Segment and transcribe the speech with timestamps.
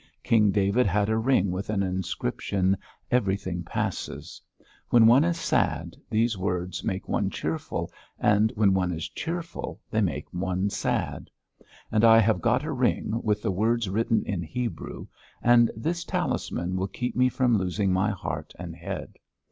[0.23, 2.75] King David had a ring with an inscription:
[3.11, 4.41] 'Everything passes.'
[4.89, 10.01] When one is sad, these words make one cheerful; and when one is cheerful, they
[10.01, 11.29] make one sad.
[11.91, 15.05] And I have got a ring with the words written in Hebrew,
[15.39, 19.17] and this talisman will keep me from losing my heart and head.